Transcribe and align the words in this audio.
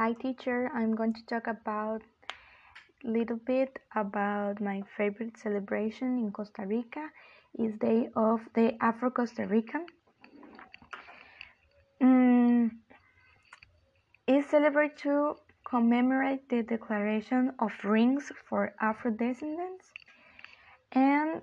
Hi 0.00 0.14
teacher, 0.14 0.70
I'm 0.74 0.94
going 0.96 1.12
to 1.12 1.20
talk 1.26 1.46
about 1.46 2.00
little 3.04 3.36
bit 3.36 3.78
about 3.94 4.58
my 4.58 4.80
favorite 4.96 5.36
celebration 5.36 6.18
in 6.20 6.32
Costa 6.32 6.64
Rica 6.66 7.10
is 7.58 7.74
Day 7.78 8.08
of 8.16 8.40
the 8.54 8.82
Afro-Costa 8.82 9.46
Rican. 9.46 9.84
Mm, 12.02 12.70
it's 14.26 14.50
celebrated 14.50 14.96
to 15.02 15.34
commemorate 15.68 16.48
the 16.48 16.62
declaration 16.62 17.52
of 17.58 17.70
rings 17.84 18.32
for 18.48 18.72
Afro-descendants 18.80 19.84
and 20.92 21.42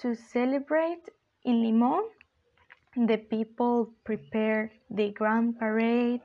to 0.00 0.14
celebrate 0.14 1.10
in 1.44 1.62
Limon 1.62 2.08
the 2.96 3.18
people 3.18 3.92
prepare 4.04 4.72
the 4.90 5.10
grand 5.10 5.58
parade 5.58 6.22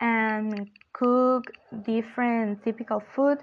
and 0.00 0.68
cook 0.92 1.52
different 1.84 2.62
typical 2.64 3.00
food. 3.00 3.38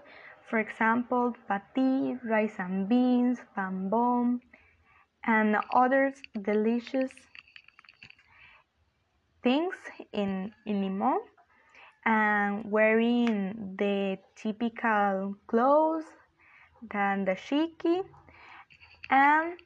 For 0.49 0.59
example, 0.59 1.35
pati, 1.47 2.17
rice 2.23 2.55
and 2.57 2.87
beans, 2.87 3.39
pambon, 3.55 4.41
and 5.25 5.57
other 5.73 6.13
delicious 6.41 7.11
things 9.43 9.75
in, 10.13 10.53
in 10.65 10.81
Limon. 10.81 11.19
And 12.05 12.71
wearing 12.71 13.75
the 13.77 14.17
typical 14.35 15.35
clothes, 15.47 16.05
than 16.91 17.25
the 17.25 17.31
shiki. 17.31 18.03
And 19.09 19.59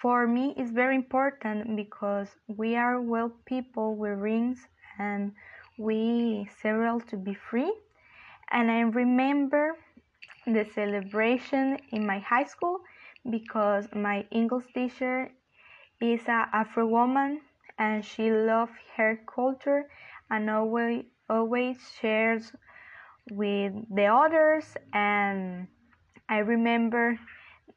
for 0.00 0.26
me, 0.26 0.54
it's 0.56 0.70
very 0.70 0.96
important 0.96 1.76
because 1.76 2.28
we 2.46 2.76
are 2.76 3.00
well 3.00 3.32
people 3.46 3.96
with 3.96 4.18
rings 4.18 4.58
and 4.98 5.32
we 5.78 6.48
several 6.62 7.00
to 7.00 7.16
be 7.16 7.34
free. 7.34 7.72
And 8.50 8.70
I 8.70 8.80
remember 8.80 9.76
the 10.46 10.64
celebration 10.74 11.78
in 11.90 12.06
my 12.06 12.18
high 12.18 12.44
school 12.44 12.80
because 13.28 13.86
my 13.94 14.26
English 14.30 14.66
teacher 14.74 15.32
is 16.00 16.20
a 16.28 16.48
Afro 16.52 16.86
woman 16.86 17.40
and 17.78 18.04
she 18.04 18.30
loves 18.30 18.72
her 18.96 19.20
culture 19.26 19.88
and 20.30 20.50
always 20.50 21.04
always 21.28 21.78
shares 22.00 22.52
with 23.30 23.72
the 23.90 24.06
others. 24.06 24.76
And 24.92 25.66
I 26.28 26.38
remember 26.38 27.18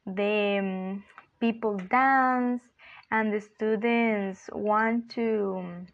the 0.06 0.58
um, 0.60 1.04
people 1.40 1.78
dance 1.78 2.62
and 3.12 3.34
the 3.34 3.42
students 3.42 4.50
want 4.54 5.10
to 5.12 5.88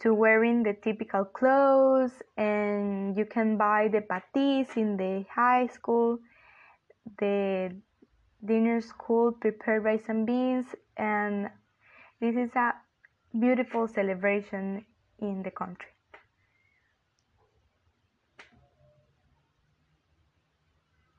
to 0.00 0.14
wearing 0.14 0.62
the 0.62 0.74
typical 0.74 1.24
clothes 1.24 2.12
and 2.36 3.16
you 3.16 3.24
can 3.24 3.56
buy 3.56 3.88
the 3.88 4.00
patis 4.00 4.76
in 4.76 4.96
the 4.96 5.24
high 5.34 5.66
school 5.66 6.18
the 7.18 7.74
dinner 8.44 8.80
school 8.80 9.32
prepared 9.32 9.84
rice 9.84 10.04
and 10.08 10.26
beans 10.26 10.66
and 10.96 11.48
this 12.20 12.36
is 12.36 12.54
a 12.56 12.72
beautiful 13.38 13.88
celebration 13.88 14.84
in 15.20 15.42
the 15.42 15.50
country 15.50 15.95